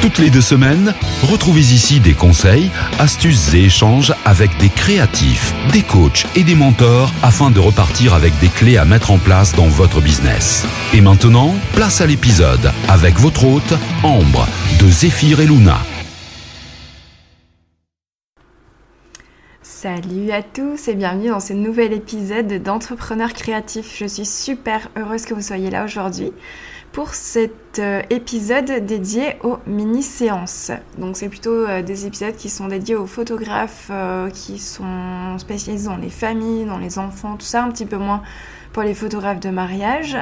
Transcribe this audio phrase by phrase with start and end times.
[0.00, 0.94] Toutes les deux semaines,
[1.30, 7.12] retrouvez ici des conseils, astuces et échanges avec des créatifs, des coachs et des mentors
[7.22, 10.64] afin de repartir avec des clés à mettre en place dans votre business.
[10.94, 14.48] Et maintenant, place à l'épisode avec votre hôte, Ambre,
[14.80, 15.76] de Zéphyr et Luna.
[19.60, 23.96] Salut à tous et bienvenue dans ce nouvel épisode d'Entrepreneurs créatifs.
[23.98, 26.32] Je suis super heureuse que vous soyez là aujourd'hui
[26.92, 30.72] pour cet euh, épisode dédié aux mini-séances.
[30.98, 35.86] Donc c'est plutôt euh, des épisodes qui sont dédiés aux photographes euh, qui sont spécialisés
[35.86, 38.22] dans les familles, dans les enfants, tout ça, un petit peu moins
[38.72, 40.16] pour les photographes de mariage.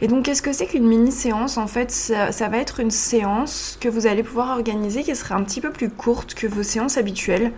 [0.00, 1.56] et donc qu'est-ce que c'est qu'une mini-séance?
[1.56, 5.36] En fait, ça, ça, va être une séance que vous allez pouvoir organiser qui sera
[5.36, 7.52] un petit peu plus courte que vos séances habituelles.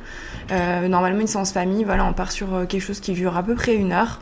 [0.51, 3.75] normalement, une séance famille, voilà, on part sur quelque chose qui dure à peu près
[3.75, 4.21] une heure.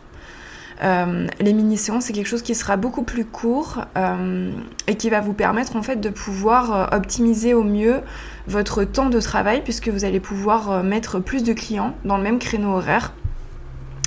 [0.82, 4.52] Euh, les mini-séances, c'est quelque chose qui sera beaucoup plus court euh,
[4.86, 8.00] et qui va vous permettre en fait de pouvoir euh, optimiser au mieux
[8.46, 12.38] votre temps de travail puisque vous allez pouvoir mettre plus de clients dans le même
[12.38, 13.12] créneau horaire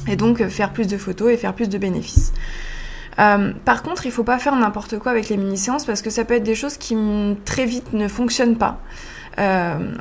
[0.07, 2.33] et donc faire plus de photos et faire plus de bénéfices.
[3.17, 6.33] par contre, il faut pas faire n'importe quoi avec les mini-séances parce que ça peut
[6.35, 6.97] être des choses qui
[7.45, 8.79] très vite ne fonctionnent pas.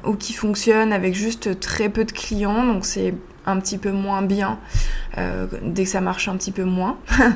[0.06, 3.12] ou qui fonctionnent avec juste très peu de clients, donc c'est
[3.50, 4.58] un petit peu moins bien
[5.18, 6.98] euh, dès que ça marche un petit peu moins.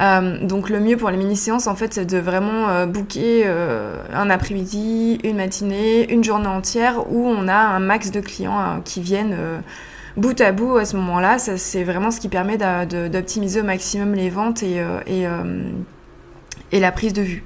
[0.00, 3.46] Euh, donc le mieux pour les mini-séances en fait c'est de vraiment euh, booker
[4.12, 9.00] un après-midi, une matinée, une journée entière où on a un max de clients qui
[9.00, 9.36] viennent
[10.16, 11.38] bout à bout à ce moment-là.
[11.38, 14.82] C'est vraiment ce qui permet d'optimiser au maximum les ventes et,
[16.72, 17.44] et la prise de vue.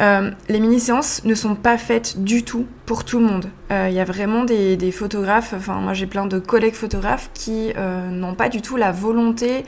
[0.00, 3.46] Euh, les mini-séances ne sont pas faites du tout pour tout le monde.
[3.70, 7.72] Euh, il y a vraiment des, photographes, enfin moi j'ai plein de collègues photographes qui
[7.78, 9.64] euh, n'ont pas du tout la volonté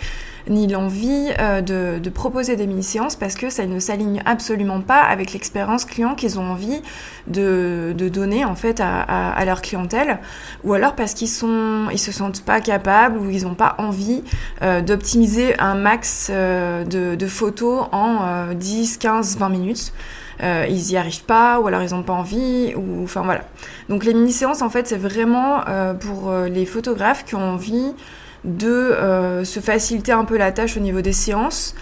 [0.47, 1.31] ni l'envie
[1.65, 6.39] de, proposer des mini-séances parce que ça ne s'aligne absolument pas avec l'expérience client qu'ils
[6.39, 6.83] ont envie
[7.27, 10.19] de, donner en fait à, leur clientèle
[10.63, 14.23] ou alors parce qu'ils sont ils se sentent pas capables ou ils n'ont pas envie
[14.61, 19.93] d'optimiser un max de, photos en 10, 15, 20 minutes.
[20.43, 23.43] Euh, ils y arrivent pas, ou alors ils n'ont pas envie, ou enfin voilà.
[23.89, 27.93] Donc les mini-séances, en fait, c'est vraiment euh, pour euh, les photographes qui ont envie
[28.45, 31.75] de se faciliter un peu la tâche au niveau des séances,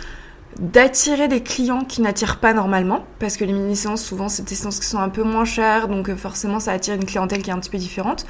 [0.61, 4.79] d'attirer des clients qui n'attirent pas normalement, parce que les mini-séances, souvent, c'est des séances
[4.79, 7.59] qui sont un peu moins chères, donc forcément, ça attire une clientèle qui est un
[7.59, 8.27] petit peu différente,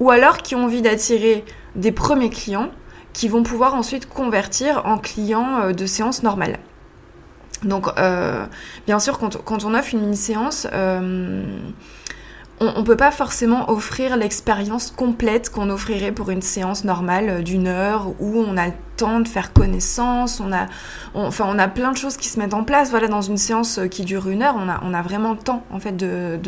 [0.00, 1.44] ou alors qui ont envie d'attirer
[1.76, 2.70] des premiers clients
[3.12, 6.58] qui vont pouvoir ensuite convertir en clients de séances normales.
[7.62, 8.46] Donc, euh,
[8.86, 11.42] bien sûr, quand, quand, on offre une mini-séance, euh,
[12.58, 17.68] on ne peut pas forcément offrir l'expérience complète qu'on offrirait pour une séance normale d'une
[17.68, 20.66] heure où on a le temps de faire connaissance, on a,
[21.12, 22.88] enfin, on a plein de choses qui se mettent en place.
[22.90, 25.64] Voilà, dans une séance qui dure une heure, on a, on a vraiment le temps
[25.70, 26.40] en fait de,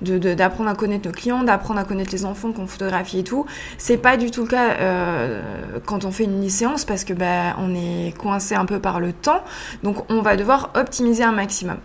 [0.00, 3.44] d'apprendre à connaître nos clients, d'apprendre à connaître les enfants qu'on photographie et tout.
[3.76, 5.42] C'est pas du tout le cas euh,
[5.84, 9.12] quand on fait une mini-séance parce que ben on est coincé un peu par le
[9.12, 9.42] temps,
[9.82, 11.78] donc on va devoir optimiser un maximum.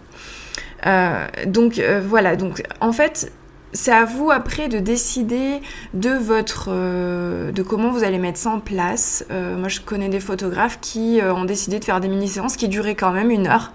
[0.85, 3.31] Euh, donc euh, voilà, donc en fait
[3.72, 5.62] c'est à vous après de décider
[5.94, 9.25] de votre euh, de comment vous allez mettre ça en place.
[9.31, 12.68] Euh, moi, je connais des photographes qui euh, ont décidé de faire des mini-séances qui
[12.68, 13.72] duraient quand même une heure,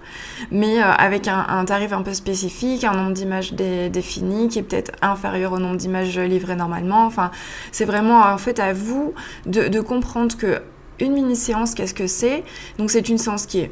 [0.51, 5.53] mais avec un, tarif un peu spécifique, un nombre d'images défini qui est peut-être inférieur
[5.53, 7.05] au nombre d'images livrées normalement.
[7.05, 7.31] Enfin,
[7.71, 9.13] c'est vraiment en fait à vous
[9.45, 10.61] de, de comprendre que
[10.99, 12.43] une mini-séance, qu'est-ce que c'est?
[12.77, 13.71] Donc, c'est une séance qui est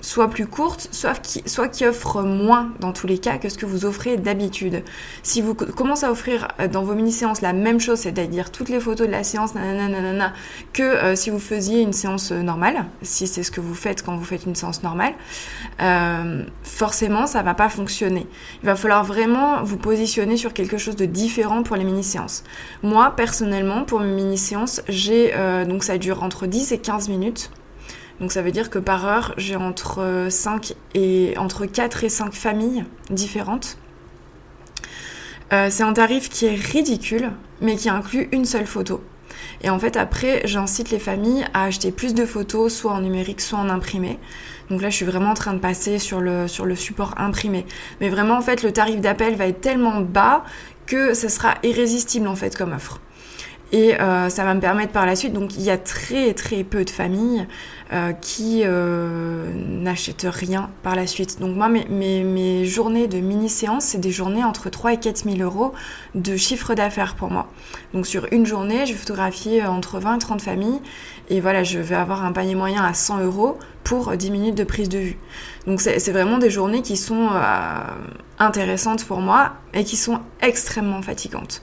[0.00, 3.58] soit plus courte, soit qui, soit qui offre moins dans tous les cas que ce
[3.58, 4.82] que vous offrez d'habitude.
[5.22, 8.80] Si vous commencez à offrir euh, dans vos mini-séances la même chose, c'est-à-dire toutes les
[8.80, 10.32] photos de la séance, nanana,
[10.72, 14.02] que euh, si vous faisiez une séance euh, normale, si c'est ce que vous faites
[14.02, 15.14] quand vous faites une séance normale,
[16.62, 18.26] forcément ça va pas fonctionner.
[18.62, 22.44] Il va falloir vraiment vous positionner sur quelque chose de différent pour les mini-séances.
[22.82, 25.32] Moi, personnellement, pour mes mini-séances, j'ai
[25.68, 27.50] donc ça dure entre 10 et 15 minutes.
[28.20, 32.34] Donc ça veut dire que par heure, j'ai entre 5 et entre 4 et 5
[32.34, 33.78] familles différentes.
[35.52, 37.30] Euh, c'est un tarif qui est ridicule,
[37.60, 39.02] mais qui inclut une seule photo.
[39.62, 43.40] Et en fait, après, j'incite les familles à acheter plus de photos, soit en numérique,
[43.40, 44.18] soit en imprimé.
[44.68, 47.66] Donc là, je suis vraiment en train de passer sur le, sur le support imprimé.
[48.00, 50.44] Mais vraiment, en fait, le tarif d'appel va être tellement bas
[50.86, 53.00] que ça sera irrésistible, en fait, comme offre.
[53.72, 56.64] Et euh, ça va me permettre par la suite, donc il y a très très
[56.64, 57.46] peu de familles
[57.90, 61.40] euh, qui euh, n'achètent rien par la suite.
[61.40, 65.24] Donc moi, mes, mes, mes journées de mini-séance, c'est des journées entre 3 et 4
[65.24, 65.72] 000 euros
[66.14, 67.48] de chiffre d'affaires pour moi.
[67.94, 70.80] Donc sur une journée, je vais photographier entre 20 et 30 familles.
[71.30, 74.64] Et voilà, je vais avoir un panier moyen à 100 euros pour 10 minutes de
[74.64, 75.18] prise de vue.
[75.66, 77.30] Donc c'est vraiment des journées qui sont
[78.38, 81.62] intéressantes pour moi et qui sont extrêmement fatigantes.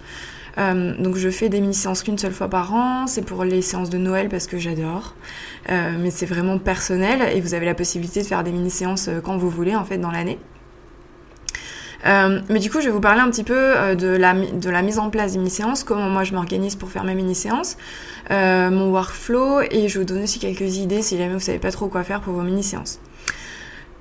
[0.58, 3.90] Euh, donc je fais des mini-séances qu'une seule fois par an, c'est pour les séances
[3.90, 5.16] de Noël parce que j'adore,
[5.70, 9.20] euh, mais c'est vraiment personnel et vous avez la possibilité de faire des mini-séances euh,
[9.22, 10.40] quand vous voulez en fait dans l'année.
[12.06, 15.00] mais du coup, je vais vous parler un petit peu de, la, de la mise
[15.00, 17.78] en place des mini-séances, comment moi je m'organise pour faire mes mini-séances,
[18.30, 21.72] mon workflow, et je vais vous donner aussi quelques idées si jamais vous savez pas
[21.72, 23.00] trop quoi faire pour vos mini-séances.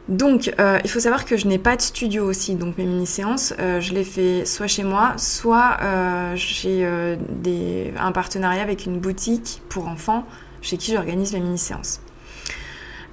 [0.09, 3.55] Donc, euh, il faut savoir que je n'ai pas de studio aussi, donc mes mini-séances,
[3.59, 9.63] euh, je les fais soit chez moi, soit euh, j'ai un partenariat avec une boutique
[9.71, 10.27] pour enfants
[10.61, 12.01] chez qui j'organise mes mini-séances.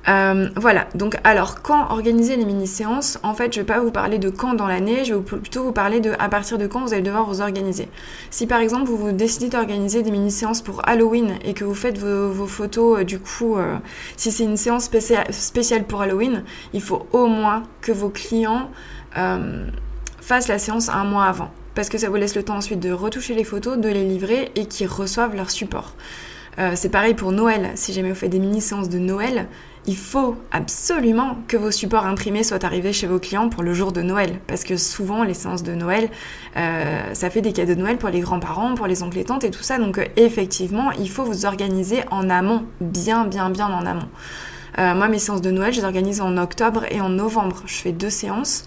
[0.08, 4.18] Euh, voilà, donc alors quand organiser les mini-séances, en fait je vais pas vous parler
[4.18, 6.94] de quand dans l'année, je vais plutôt vous parler de à partir de quand vous
[6.94, 7.88] allez devoir vous organiser.
[8.32, 12.00] Si par exemple vous, vous décidez d'organiser des mini-séances pour Halloween et que vous faites
[12.00, 13.78] vos, photos, euh, du coup, euh,
[14.18, 14.90] si c'est une séance
[15.30, 16.44] spéciale pour Halloween,
[16.74, 18.70] il faut au moins que vos clients
[20.22, 21.52] fassent la séance un mois avant.
[21.76, 24.52] Parce que ça vous laisse le temps ensuite de retoucher les photos, de les livrer
[24.56, 25.96] et qu'ils reçoivent leur support.
[26.76, 27.72] c'est pareil pour Noël.
[27.76, 29.48] Si jamais vous faites des mini-séances de Noël,
[29.88, 33.92] il faut absolument que vos supports imprimés soient arrivés chez vos clients pour le jour
[33.92, 34.40] de Noël.
[34.46, 36.10] Parce que souvent, les séances de Noël,
[36.56, 39.44] euh, ça fait des cadeaux de Noël pour les grands-parents, pour les oncles et tantes
[39.44, 39.80] et tout ça.
[39.80, 44.08] Donc, euh, effectivement, il faut vous organiser en amont, bien, bien, bien en amont.
[44.78, 47.64] Euh, moi, mes séances de Noël, je les organise en octobre et en novembre.
[47.66, 48.66] Je fais deux séances.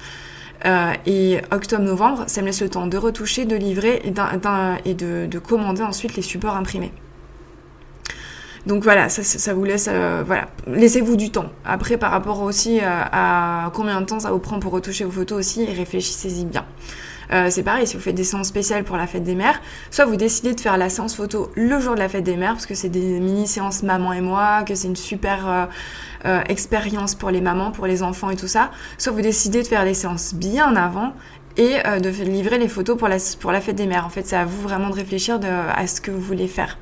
[1.07, 6.17] et octobre-novembre, ça me laisse le temps de retoucher, de livrer et, de commander ensuite
[6.17, 6.91] les supports imprimés.
[8.67, 11.51] Donc voilà, ça, vous laisse, euh, voilà, laissez-vous du temps.
[11.67, 15.11] Après, par rapport aussi euh, à combien de temps ça vous prend pour retoucher vos
[15.11, 16.65] photos aussi, réfléchissez-y bien.
[17.33, 20.07] Euh, c'est pareil, si vous faites des séances spéciales pour la fête des mères, soit
[20.07, 22.65] vous décidez de faire la séance photo le jour de la fête des mères, parce
[22.65, 25.69] que c'est des mini-séances maman et moi, que c'est une super
[26.49, 29.85] expérience pour les mamans, pour les enfants et tout ça, soit vous décidez de faire
[29.85, 31.13] les séances bien avant
[31.57, 34.07] et de livrer les photos pour la, pour la fête des mères.
[34.07, 35.41] En fait, c'est à vous vraiment de réfléchir
[35.75, 36.79] à ce que vous voulez faire.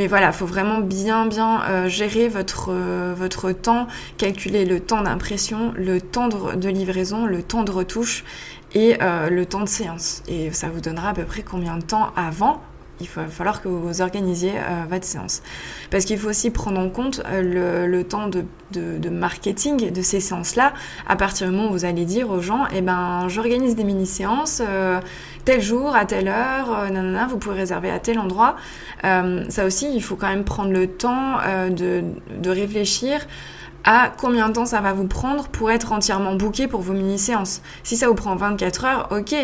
[0.00, 3.86] Mais voilà, il faut vraiment bien bien euh, gérer votre, euh, votre temps,
[4.16, 8.24] calculer le temps d'impression, le temps de, livraison, le temps de retouche
[8.72, 10.22] et euh, le temps de séance.
[10.26, 12.62] Et ça vous donnera à peu près combien de temps avant
[13.00, 14.52] il va falloir que vous organisiez
[14.88, 15.42] votre séance.
[15.90, 20.72] Parce qu'il faut aussi prendre en compte le, temps de, marketing de ces séances-là.
[21.08, 24.62] À partir du moment où vous allez dire aux gens, eh ben, j'organise des mini-séances,
[25.44, 28.56] tel jour, à telle heure, euh, nanana, vous pouvez réserver à tel endroit.
[29.04, 33.26] Euh, ça aussi, il faut quand même prendre le temps euh, de, réfléchir
[33.84, 37.62] à combien de temps ça va vous prendre pour être entièrement booké pour vos mini-séances.
[37.82, 39.34] Si ça vous prend 24 heures, ok,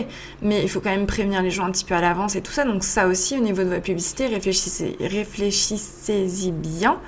[0.42, 2.52] mais il faut quand même prévenir les gens un petit peu à l'avance et tout
[2.52, 2.64] ça.
[2.64, 6.98] Donc ça aussi, au niveau de votre publicité, réfléchissez, réfléchissez-y bien.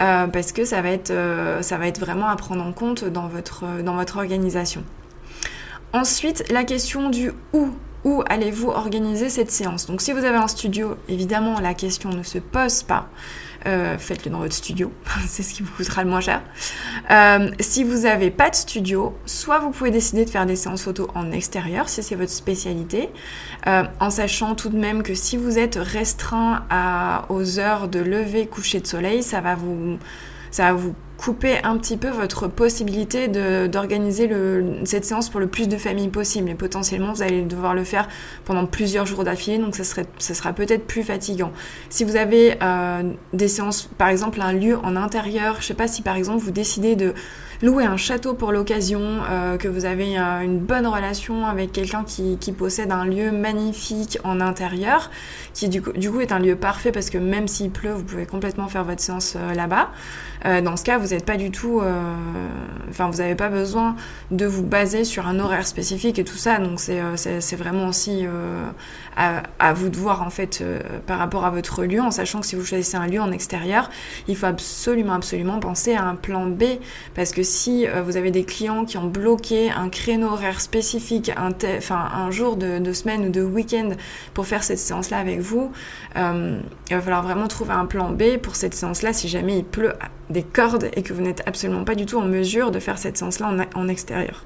[0.00, 3.04] Euh, parce que ça va, être, euh, ça va être vraiment à prendre en compte
[3.04, 4.82] dans votre, dans votre organisation.
[5.92, 7.68] Ensuite, la question du où
[8.04, 9.86] où allez-vous organiser cette séance?
[9.86, 13.08] Donc si vous avez un studio, évidemment la question ne se pose pas.
[13.64, 14.92] Euh, faites-le dans votre studio,
[15.28, 16.42] c'est ce qui vous coûtera le moins cher.
[17.10, 20.82] Euh, si vous n'avez pas de studio, soit vous pouvez décider de faire des séances
[20.82, 23.08] photo en extérieur, si c'est votre spécialité,
[23.68, 28.00] euh, en sachant tout de même que si vous êtes restreint à, aux heures de
[28.00, 29.98] lever, coucher de soleil, ça va vous,
[30.50, 33.28] ça va vous couper un petit peu votre possibilité
[33.68, 34.28] d'organiser
[34.84, 36.50] cette séance pour le plus de familles possible.
[36.50, 38.08] Et potentiellement, vous allez devoir le faire
[38.44, 41.52] pendant plusieurs jours d'affilée, donc ça, serait, ça sera peut-être plus fatigant.
[41.90, 45.86] Si vous avez euh, des séances, par exemple, un lieu en intérieur, je sais pas
[45.86, 47.14] si par exemple vous décidez de
[47.62, 52.02] louer un château pour l'occasion, euh, que vous avez euh, une bonne relation avec quelqu'un
[52.02, 55.12] qui, qui, possède un lieu magnifique en intérieur,
[55.54, 58.02] qui du coup, du coup, est un lieu parfait parce que même s'il pleut, vous
[58.02, 59.92] pouvez complètement faire votre séance là-bas.
[60.44, 62.14] Dans ce cas, vous n'êtes pas du tout, euh,
[62.90, 63.94] enfin vous n'avez pas besoin
[64.30, 68.26] de vous baser sur un horaire spécifique et tout ça, donc c'est euh, vraiment aussi
[68.26, 68.68] euh,
[69.16, 70.64] à, vous de voir en fait
[71.06, 73.88] par rapport à votre lieu, en sachant que si vous choisissez un lieu en extérieur,
[74.26, 76.64] il faut absolument absolument penser à un plan B,
[77.14, 81.50] parce que si vous avez des clients qui ont bloqué un créneau horaire spécifique, un,
[81.90, 83.90] un jour de, semaine ou de week-end
[84.34, 85.70] pour faire cette séance-là avec vous,
[86.16, 86.20] il
[86.90, 89.92] va falloir vraiment trouver un plan B pour cette séance-là si jamais il pleut
[90.32, 93.16] des cordes et que vous n'êtes absolument pas du tout en mesure de faire cette
[93.16, 94.44] séance-là en, extérieur.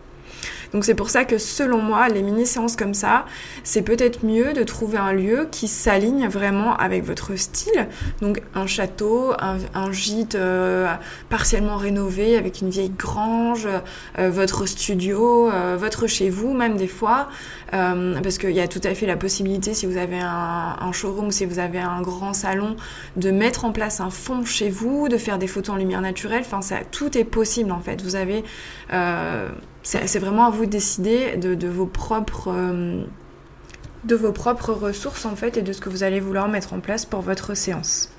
[0.76, 3.24] Donc c'est pour ça que selon moi, les mini-séances comme ça,
[3.64, 7.88] c'est peut-être mieux de trouver un lieu qui s'aligne vraiment avec votre style.
[8.20, 10.86] Donc un château, un, gîte euh,
[11.30, 13.66] partiellement rénové avec une vieille grange,
[14.18, 17.30] euh, votre studio, euh, votre chez vous même des fois.
[17.70, 21.30] parce qu'il y a tout à fait la possibilité, si vous avez un, un showroom,
[21.30, 22.76] si vous avez un grand salon,
[23.16, 26.42] de mettre en place un fond chez vous, de faire des photos en lumière naturelle.
[26.44, 28.02] Enfin, ça, tout est possible en fait.
[28.02, 28.44] Vous avez
[29.86, 33.04] c'est vraiment à vous de décider de, vos propres euh,
[34.04, 36.80] de vos propres ressources en fait et de ce que vous allez vouloir mettre en
[36.80, 38.10] place pour votre séance.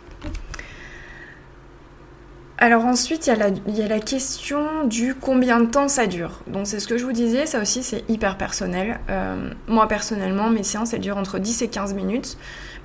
[2.60, 6.42] Alors ensuite, il y, a la, question du combien de temps ça dure.
[6.48, 9.00] Donc c'est ce que je vous disais, ça aussi c'est hyper personnel.
[9.10, 12.38] Euh, moi personnellement, mes séances elles durent entre 10 et 15 minutes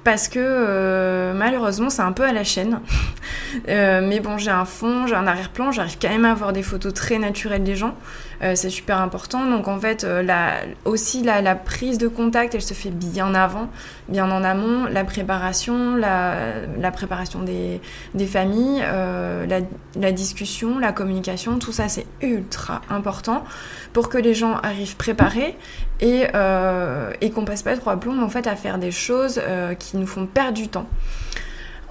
[0.05, 2.81] parce que euh, malheureusement c'est un peu à la chaîne.
[3.69, 6.93] Mais bon, j'ai un fond, j'ai un arrière-plan, j'arrive quand même à avoir des photos
[6.95, 7.95] très naturelles des gens.
[8.43, 9.49] Euh, c'est super important.
[9.49, 10.23] Donc en fait, euh,
[10.85, 13.69] aussi la, prise de contact, elle se fait bien avant,
[14.09, 17.81] bien en amont, la préparation, la, préparation des,
[18.27, 19.47] familles, euh,
[19.97, 23.45] la, discussion, la communication, tout ça c'est ultra important
[23.93, 25.57] pour que les gens arrivent préparés
[26.01, 26.25] et,
[27.21, 29.41] et qu'on passe pas trop à plomb en fait à faire des choses
[29.79, 30.87] qui nous font perdre du temps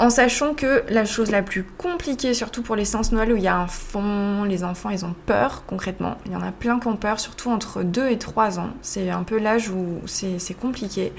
[0.02, 3.44] en sachant que la chose la plus compliquée, surtout pour les séances Noël où il
[3.44, 6.80] y a un fond, les enfants ils ont peur concrètement, il y en a plein
[6.80, 10.56] qui ont peur, surtout entre 2 et 3 ans, c'est un peu l'âge où c'est
[10.60, 11.14] compliqué.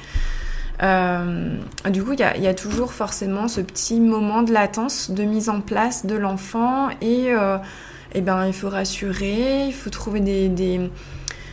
[0.83, 1.57] Euh,
[1.91, 5.61] du coup, il y, a toujours forcément ce petit moment de latence de mise en
[5.61, 7.59] place de l'enfant et, euh,
[8.15, 10.91] eh ben, il faut rassurer, il faut trouver des des,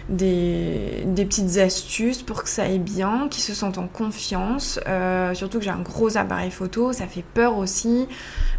[0.10, 4.80] petites astuces pour que ça aille bien, qu'ils se sentent en confiance.
[4.88, 8.08] Euh, surtout que j'ai un gros appareil photo, ça fait peur aussi.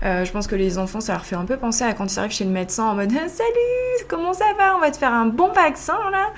[0.05, 2.19] Euh, je pense que les enfants, ça leur fait un peu penser à quand ils
[2.19, 4.77] arrivent chez le médecin en mode Salut, comment ça va?
[4.77, 6.33] On va te faire un bon vaccin là.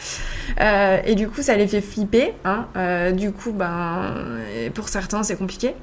[0.61, 2.35] Euh, et du coup, ça les fait flipper.
[2.45, 3.12] Hein.
[3.12, 4.14] du coup, ben,
[4.75, 5.75] pour certains, c'est compliqué.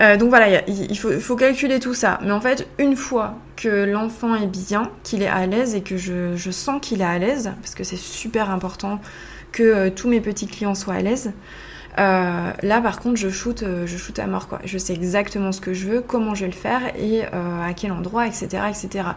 [0.00, 2.18] Euh, donc voilà, il faut, calculer tout ça.
[2.22, 5.96] Mais en fait, une fois que l'enfant est bien, qu'il est à l'aise et que
[5.96, 9.00] je, sens qu'il est à l'aise, parce que c'est super important
[9.50, 11.32] que euh, tous mes petits clients soient à l'aise,
[11.98, 14.60] euh, là, par contre, je shoot, euh, je shoot à mort, quoi.
[14.64, 17.72] Je sais exactement ce que je veux, comment je vais le faire et euh, à
[17.74, 19.08] quel endroit, etc., etc.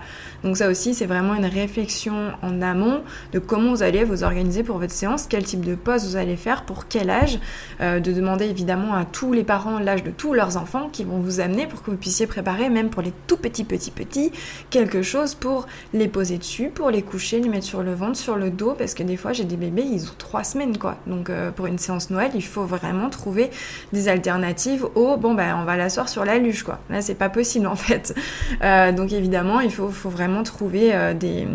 [0.43, 4.63] Donc ça aussi, c'est vraiment une réflexion en amont de comment vous allez vous organiser
[4.63, 7.39] pour votre séance, quel type de pose vous allez faire, pour quel âge,
[7.79, 11.39] de demander évidemment à tous les parents l'âge de tous leurs enfants qui vont vous
[11.39, 14.31] amener pour que vous puissiez préparer, même pour les tout petits, petits, petits,
[14.69, 18.35] quelque chose pour les poser dessus, pour les coucher, les mettre sur le ventre, sur
[18.35, 20.97] le dos, parce que des fois, j'ai des bébés, ils ont trois semaines, quoi.
[21.07, 23.51] Donc pour une séance Noël, il faut vraiment trouver
[23.93, 26.79] des alternatives au bon ben on va l'asseoir sur la luge quoi.
[26.89, 28.15] Là c'est pas possible en fait.
[28.63, 31.47] Euh, donc évidemment il faut, faut vraiment trouver euh, des.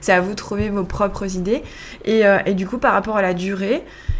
[0.00, 1.62] C'est à vous de trouver vos propres idées
[2.04, 3.74] et, euh, et, du coup par rapport à la durée,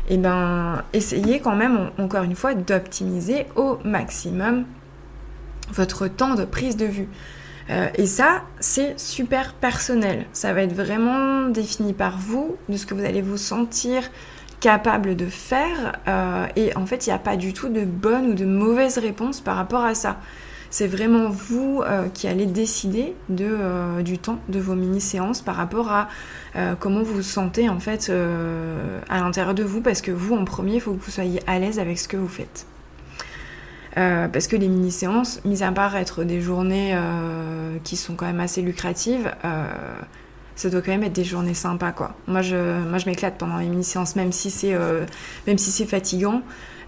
[0.09, 4.65] et eh ben essayez quand même encore une fois d'optimiser au maximum
[5.71, 7.09] votre temps de prise de vue.
[7.97, 10.27] et ça, c'est super personnel.
[10.33, 14.03] Ça va être vraiment défini par vous, de ce que vous allez vous sentir
[14.63, 15.99] capable de faire.
[16.09, 18.97] Euh, et en fait, il n'y a pas du tout de bonne ou de mauvaise
[18.97, 20.19] réponse par rapport à ça.
[20.71, 25.57] C'est vraiment vous euh, qui allez décider de, euh, du temps de vos mini-séances par
[25.57, 26.09] rapport à
[26.81, 28.13] comment vous vous sentez en fait
[29.09, 29.81] à l'intérieur de vous.
[29.81, 32.19] Parce que vous, en premier, il faut que vous soyez à l'aise avec ce que
[32.19, 32.67] vous faites.
[33.95, 36.95] parce que les mini-séances, mis à part être des journées
[37.85, 39.33] qui sont quand même assez lucratives,
[40.57, 42.15] ça doit quand même être des journées sympas quoi.
[42.27, 42.57] Moi je,
[42.89, 45.05] moi, je m'éclate pendant les mini-séances même si c'est euh,
[45.47, 46.43] même si c'est fatigant.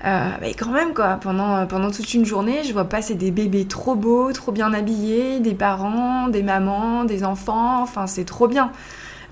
[0.05, 3.31] Euh, mais quand même quoi, pendant, euh, pendant toute une journée, je vois passer des
[3.31, 8.47] bébés trop beaux, trop bien habillés, des parents, des mamans, des enfants, enfin c'est trop
[8.47, 8.71] bien.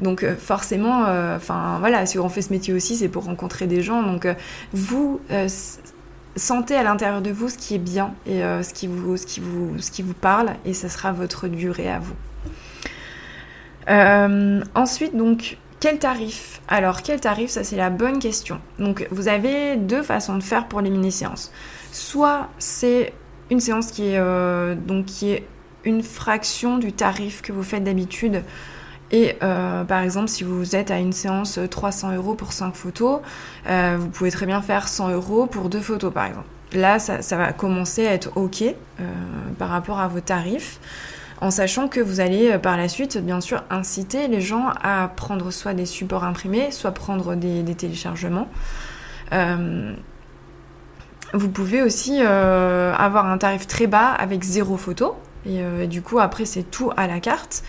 [0.01, 1.05] Donc forcément,
[1.37, 4.03] enfin voilà, si on fait ce métier aussi, c'est pour rencontrer des gens.
[4.03, 4.27] Donc
[4.73, 5.21] vous
[6.35, 9.41] sentez à l'intérieur de vous ce qui est bien et ce, qui vous, ce, qui
[9.41, 12.15] vous, ce qui vous parle, et ça sera votre durée à vous.
[13.89, 16.61] Euh, ensuite, donc, quel tarif?
[16.69, 17.51] Alors, quel tarif?
[17.51, 18.61] Ça, c'est la bonne question.
[18.79, 21.53] Donc, vous avez deux façons de faire pour les mini-séances.
[21.91, 23.13] Soit c'est
[23.51, 25.47] une séance qui est, euh, donc, qui est
[25.85, 28.43] une fraction du tarif que vous faites d'habitude.
[29.11, 33.21] Et euh, par exemple, si vous êtes à une séance 300 euros pour 5 photos,
[33.67, 36.47] vous pouvez très bien faire 100 euros pour 2 photos, par exemple.
[36.73, 38.65] Là, ça, ça va commencer à être OK
[39.59, 40.81] par rapport à vos tarifs
[41.43, 45.09] en sachant que vous allez euh, par la suite, bien sûr, inciter les gens à
[45.09, 48.49] prendre soit des supports imprimés, soit prendre des, téléchargements.
[49.33, 49.93] Euh,
[51.35, 55.17] vous pouvez aussi euh, avoir un tarif très bas avec zéro photo.
[55.45, 57.65] Et, du coup, après, c'est tout à la carte.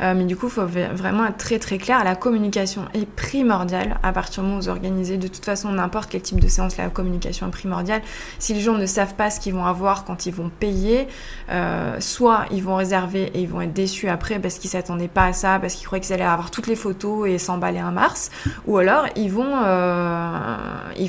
[0.00, 2.02] Euh, mais du coup, il faut vraiment être très très clair.
[2.04, 5.16] La communication est primordiale à partir du moment où vous organisez.
[5.16, 8.02] De toute façon, n'importe quel type de séance, la communication est primordiale.
[8.38, 11.08] Si les gens ne savent pas ce qu'ils vont avoir quand ils vont payer,
[11.50, 15.26] euh, soit ils vont réserver et ils vont être déçus après parce qu'ils s'attendaient pas
[15.26, 18.30] à ça, parce qu'ils croyaient qu'ils allaient avoir toutes les photos et s'emballer un mars,
[18.66, 20.56] ou alors ils vont euh,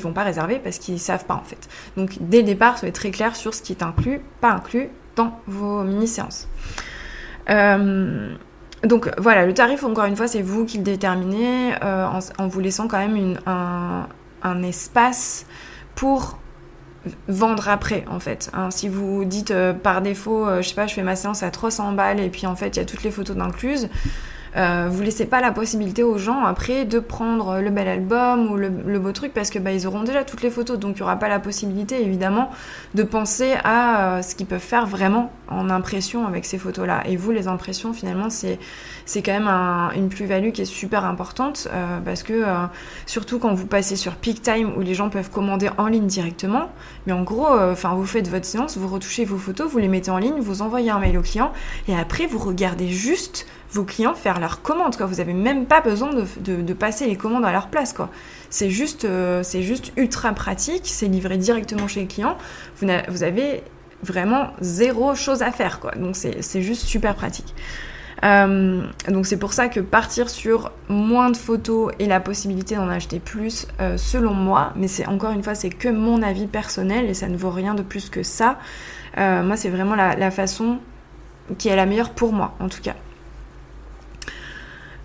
[0.04, 1.68] vont pas réserver parce qu'ils savent pas en fait.
[1.96, 5.40] Donc dès le départ, soyez très clair sur ce qui est inclus, pas inclus dans
[5.46, 6.48] vos mini-séances.
[7.50, 8.34] Euh,
[8.84, 12.06] donc voilà, le tarif, encore une fois, c'est vous qui le déterminez euh,
[12.38, 15.46] en, vous laissant quand même un, espace
[15.94, 16.38] pour
[17.28, 18.50] vendre après en fait.
[18.54, 18.70] Hein.
[18.70, 21.92] si vous dites euh, par défaut, je sais pas, je fais ma séance à 300
[21.92, 23.88] balles et puis en fait il y a toutes les photos d'incluses,
[24.56, 28.56] euh, vous laissez pas la possibilité aux gens après de prendre le bel album ou
[28.56, 30.78] le, beau truc parce que bah, ils auront déjà toutes les photos.
[30.78, 32.50] Donc il n'y aura pas la possibilité évidemment
[32.94, 37.02] de penser à euh, ce qu'ils peuvent faire vraiment en impression avec ces photos là
[37.06, 38.58] et vous les impressions finalement c'est
[39.04, 39.48] c'est quand même
[39.94, 42.44] une plus-value qui est super importante euh, parce que
[43.06, 46.70] surtout quand vous passez sur PeakTime où les gens peuvent commander en ligne directement.
[47.06, 50.10] Mais en gros enfin vous faites votre séance vous retouchez vos photos vous les mettez
[50.10, 51.52] en ligne vous envoyez un mail au client
[51.88, 54.96] et après vous regardez juste vos clients faire leurs commandes.
[54.96, 55.06] Quoi.
[55.06, 57.92] Vous n'avez même pas besoin de, passer les commandes à leur place.
[57.92, 58.08] Quoi.
[58.48, 62.38] C'est, juste, euh, c'est juste ultra pratique, c'est livré directement chez le client.
[62.80, 63.62] Vous, vous avez
[64.02, 65.80] vraiment zéro chose à faire.
[65.80, 65.92] Quoi.
[65.92, 67.54] Donc c'est, juste super pratique.
[68.22, 72.88] Euh, donc c'est pour ça que partir sur moins de photos et la possibilité d'en
[72.88, 77.06] acheter plus, euh, selon moi, mais c'est encore une fois c'est que mon avis personnel
[77.06, 78.58] et ça ne vaut rien de plus que ça.
[79.16, 80.78] moi c'est vraiment la façon
[81.58, 82.94] qui est la meilleure pour moi en tout cas.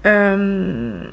[0.06, 1.03] Euh,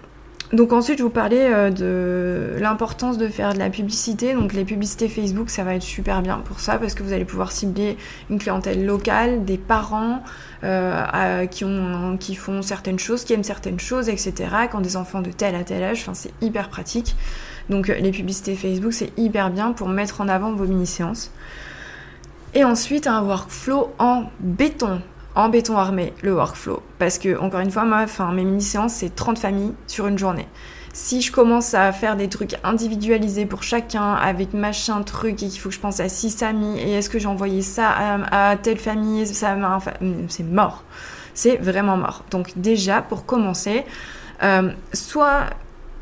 [0.52, 4.34] donc ensuite, je vous parlais euh, de l'importance de faire de la publicité.
[4.34, 7.24] Donc les publicités Facebook, ça va être super bien pour ça parce que vous allez
[7.24, 7.96] pouvoir cibler
[8.30, 10.22] une clientèle locale, des parents
[10.62, 14.34] euh, qui, ont, qui font certaines choses, qui aiment certaines choses, etc.
[14.70, 16.00] Qui ont des enfants de tel à tel âge.
[16.02, 17.16] Enfin, c'est hyper pratique.
[17.68, 21.32] Donc les publicités Facebook, c'est hyper bien pour mettre en avant vos mini-séances.
[22.54, 25.02] Et ensuite, un workflow en béton
[25.36, 26.82] en béton armé le workflow.
[26.98, 30.48] Parce que, encore une fois, moi, mes mini-séances, c'est 30 familles sur une journée.
[30.94, 35.60] Si je commence à faire des trucs individualisés pour chacun, avec machin truc, et qu'il
[35.60, 37.94] faut que je pense à 6 amis, et est-ce que j'ai envoyé ça
[38.32, 39.92] à, telle famille, ça enfin,
[40.28, 40.84] c'est mort.
[41.34, 42.24] C'est vraiment mort.
[42.30, 43.84] Donc déjà, pour commencer,
[44.42, 45.50] euh, soit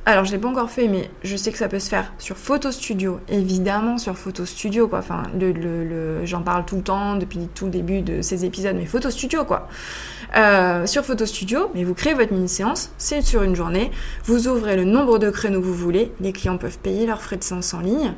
[0.06, 2.36] alors, je l'ai pas encore fait, mais je sais que ça peut se faire sur
[2.36, 4.98] Photo Studio, évidemment sur Photo Studio, quoi.
[4.98, 5.22] Enfin,
[6.24, 9.44] j'en parle tout le temps depuis tout le début de ces épisodes, mais Photo Studio,
[9.44, 9.66] quoi.
[10.36, 13.90] Euh, sur Photo Studio, mais vous créez votre mini-séance, c'est sur une journée,
[14.24, 17.36] vous ouvrez le nombre de créneaux que vous voulez, les clients peuvent payer leurs frais
[17.36, 18.12] de séance en ligne,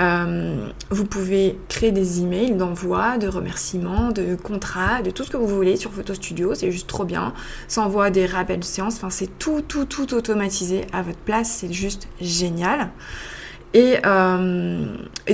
[0.00, 5.36] euh, vous pouvez créer des emails d'envoi, de remerciements, de contrats, de tout ce que
[5.36, 7.32] vous voulez sur Photo Studio, c'est juste trop bien.
[7.68, 11.50] Ça envoie des rappels de séance, enfin c'est tout, tout, tout automatisé à votre place,
[11.60, 12.90] c'est juste génial.
[13.72, 14.84] Et, euh,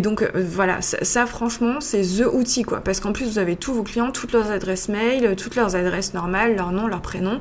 [0.00, 3.74] donc euh, voilà, ça, franchement c'est the outil quoi, parce qu'en plus vous avez tous
[3.74, 7.40] vos clients, toutes leurs adresses mail, toutes leurs adresses normales, leur nom, leur prénom.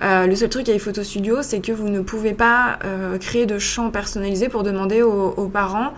[0.00, 2.78] le seul truc avec Photo Studio, c'est que vous ne pouvez pas
[3.20, 5.92] créer de champs personnalisés pour demander aux parents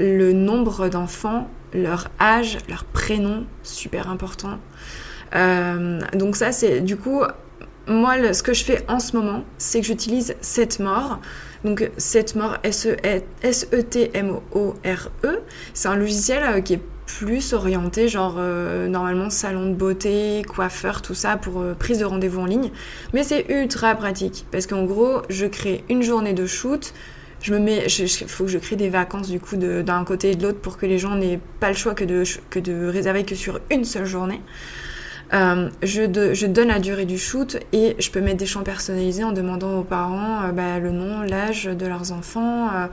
[0.00, 4.58] le nombre d'enfants, leur âge, leur prénom, super important.
[5.34, 7.22] Euh, donc ça, c'est du coup,
[7.86, 11.20] moi, ce que je fais en ce moment, c'est que j'utilise Setmore.
[11.64, 13.28] Donc Setmore, S-E-T-M-O-R-E.
[15.24, 15.42] E.
[15.74, 21.02] C'est un logiciel euh, qui est plus orienté, genre euh, normalement salon de beauté, coiffeur,
[21.02, 22.70] tout ça pour prise de rendez-vous en ligne.
[23.12, 26.94] Mais c'est ultra pratique parce qu'en gros, je crée une journée de shoot,
[27.42, 30.34] je me mets, il faut que je crée des vacances du coup d'un côté et
[30.34, 33.24] de l'autre pour que les gens n'aient pas le choix que de, que de réserver
[33.24, 34.40] que sur une seule journée.
[35.32, 39.22] Euh, je, je, donne la durée du shoot et je peux mettre des champs personnalisés
[39.22, 42.68] en demandant aux parents euh, bah, le nom, l'âge de leurs enfants.
[42.74, 42.86] Euh,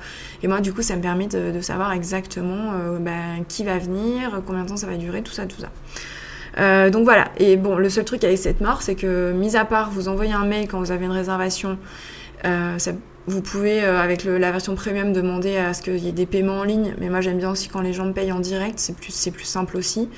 [0.43, 3.11] et moi, du coup, ça me permet de, de savoir exactement bah,
[3.47, 6.89] qui va venir, combien de temps ça va durer, tout ça, tout ça.
[6.89, 7.29] donc voilà.
[7.37, 10.33] Et bon, le seul truc avec cette mort, c'est que, mis à part vous envoyez
[10.33, 11.79] un mail quand vous avez une réservation,
[12.43, 12.91] ça
[13.27, 16.59] vous pouvez, euh, avec la version premium, demander à ce qu'il y ait des paiements
[16.59, 16.95] en ligne.
[16.99, 18.79] Mais moi, j'aime bien aussi quand les gens me payent en direct.
[18.79, 20.09] C'est plus, c'est plus simple aussi.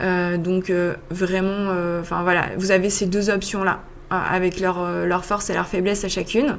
[0.00, 5.50] Euh, donc, euh, vraiment, enfin voilà, vous avez ces deux options-là avec leur, leur force
[5.50, 6.58] et leur faiblesse à chacune.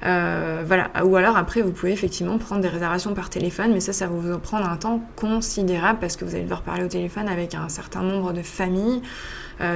[0.00, 0.90] voilà.
[1.04, 4.14] Ou alors après, vous pouvez effectivement prendre des réservations par téléphone, mais ça, ça va
[4.14, 7.68] vous prendre un temps considérable parce que vous allez devoir parler au téléphone avec un
[7.68, 9.02] certain nombre de familles.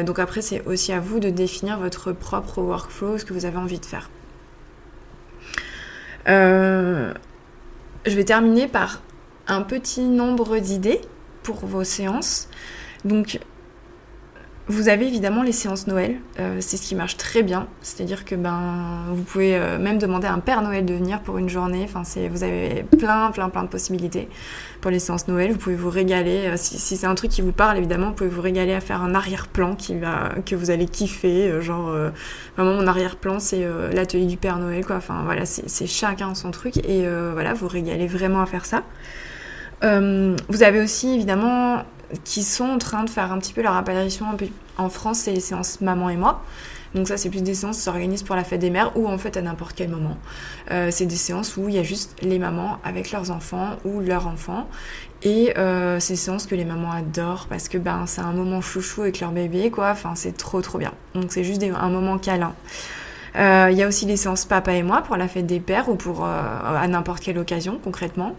[0.06, 3.58] donc après, c'est aussi à vous de définir votre propre workflow, ce que vous avez
[3.58, 4.08] envie de faire.
[6.28, 7.12] Euh,
[8.04, 9.02] je vais terminer par
[9.46, 11.00] un petit nombre d'idées
[11.42, 12.48] pour vos séances.
[14.70, 17.66] Vous avez évidemment les séances Noël, euh, c'est ce qui marche très bien.
[17.80, 21.38] C'est-à-dire que ben, vous pouvez euh, même demander à un Père Noël de venir pour
[21.38, 21.84] une journée.
[21.84, 24.28] Enfin, vous avez plein, plein, plein de possibilités
[24.82, 25.52] pour les séances Noël.
[25.52, 26.48] Vous pouvez vous régaler.
[26.48, 29.00] Euh, si, c'est un truc qui vous parle, évidemment, vous pouvez vous régaler à faire
[29.00, 31.62] un arrière-plan que vous allez kiffer.
[31.62, 31.90] genre,
[32.56, 34.96] vraiment, mon arrière-plan, c'est l'atelier du Père Noël, quoi.
[34.96, 36.76] Enfin, voilà, c'est chacun son truc.
[36.86, 38.82] Et voilà, vous régalez vraiment à faire ça.
[39.82, 41.84] vous avez aussi, évidemment,
[42.24, 44.26] qui sont en train de faire un petit peu leur apparition
[44.76, 46.42] en France, c'est les séances maman et moi.
[46.94, 49.18] Donc ça, c'est plus des séances qui s'organisent pour la fête des mères ou en
[49.18, 50.16] fait à n'importe quel moment.
[50.70, 54.00] Euh, c'est des séances où il y a juste les mamans avec leurs enfants ou
[54.00, 54.68] leurs enfants.
[55.22, 58.60] Et euh, c'est des séances que les mamans adorent parce que ben, c'est un moment
[58.60, 59.90] chouchou avec leur bébé, quoi.
[59.90, 60.92] Enfin, c'est trop trop bien.
[61.14, 62.54] Donc c'est juste un moment câlin.
[63.36, 65.90] Euh, il y a aussi les séances papa et moi pour la fête des pères
[65.90, 68.34] ou pour à n'importe quelle occasion concrètement.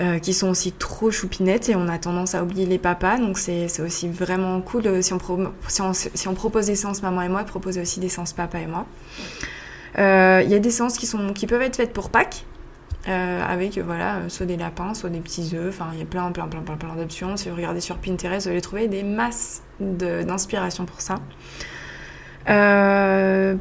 [0.00, 3.18] Euh, qui sont aussi trop choupinettes et on a tendance à oublier les papas.
[3.18, 5.18] Donc c'est aussi vraiment cool euh, si, on
[5.92, 8.66] si, on, propose des séances maman et moi, de proposer aussi des séances papa et
[8.66, 8.86] moi.
[9.98, 12.46] Euh, il y a des séances qui, sont, qui peuvent être faites pour Pâques.
[13.06, 16.48] avec voilà soit des lapins, soit des petits œufs, enfin il y a plein plein
[16.48, 17.36] plein plein plein d'options.
[17.36, 21.16] Si vous regardez sur Pinterest, vous allez trouver des masses d'inspiration pour ça.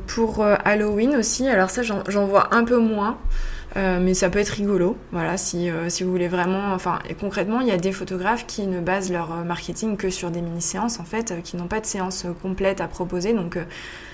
[0.08, 3.17] pour Halloween aussi, alors ça j'en vois un peu moins.
[3.77, 6.73] Euh, mais ça peut être rigolo, voilà, si, euh, vous voulez vraiment...
[6.73, 10.29] Enfin, concrètement, il y a des photographes qui ne basent leur euh, marketing que sur
[10.29, 13.57] des mini-séances, en fait, qui n'ont pas de séance complète à proposer, donc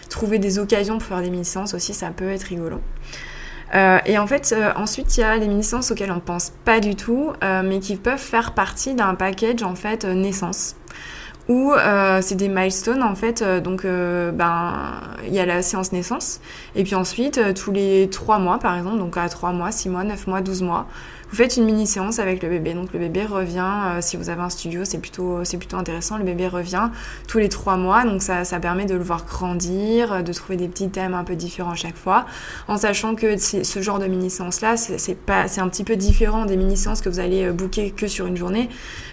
[0.09, 2.79] trouver des occasions pour faire des mini-séances aussi, ça peut être rigolo.
[3.73, 6.95] et en fait, ensuite, il y a les mini-séances auxquelles on ne pense pas du
[6.95, 10.75] tout, mais qui peuvent faire partie d'un package, en fait, naissance
[11.49, 13.41] où euh, c'est des milestones en fait.
[13.41, 16.39] Euh, donc, euh, ben, il y a la séance naissance,
[16.75, 20.03] et puis ensuite, tous les trois mois par exemple, donc à trois mois, six mois,
[20.03, 20.88] neuf mois, 12 mois,
[21.29, 22.73] vous faites une mini séance avec le bébé.
[22.73, 26.17] Donc le bébé revient, euh, si vous avez un studio, c'est plutôt, c'est plutôt intéressant.
[26.17, 26.89] Le bébé revient
[27.27, 30.67] tous les trois mois, donc ça, ça permet de le voir grandir, de trouver des
[30.67, 32.25] petits thèmes un peu différents chaque fois,
[32.67, 35.95] en sachant que ce genre de mini séance là, c'est pas, c'est un petit peu
[35.95, 38.69] différent des mini séances que vous allez euh, booker que sur une journée,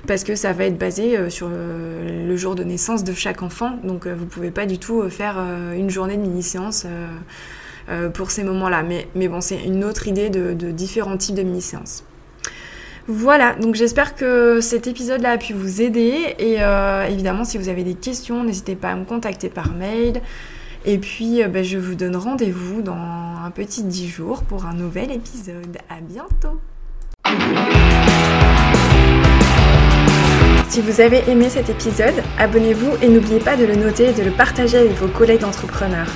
[0.07, 3.79] parce que ça va être basé euh, sur le jour de naissance de chaque enfant.
[3.85, 5.39] Donc vous pouvez pas du tout faire
[5.75, 6.87] une journée de mini séance.
[7.91, 8.83] Euh, pour ces moments-là.
[8.83, 12.05] Mais, mais bon, c'est une autre idée de, différents types de mini-séances.
[13.07, 16.35] Voilà, donc j'espère que cet épisode-là a pu vous aider.
[16.39, 20.23] Et euh, évidemment, si vous avez des questions, n'hésitez pas à me contacter par mail.
[20.87, 24.73] Et puis, euh, ben, je vous donne rendez-vous dans un petit 10 jours pour un
[24.73, 25.77] nouvel épisode.
[25.91, 26.59] À bientôt
[30.71, 34.23] Si vous avez aimé cet épisode, abonnez-vous et n'oubliez pas de le noter et de
[34.23, 36.11] le partager avec vos collègues entrepreneurs.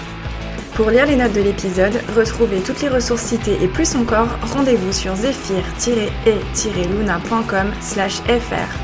[0.79, 4.93] Pour lire les notes de l'épisode, retrouvez toutes les ressources citées et plus encore, rendez-vous
[4.93, 8.79] sur zephyr-e-luna.com fr.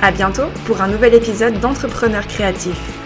[0.00, 3.01] A bientôt pour un nouvel épisode d'Entrepreneurs créatifs.